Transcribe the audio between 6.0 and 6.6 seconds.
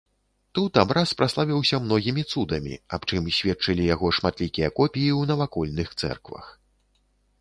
цэрквах.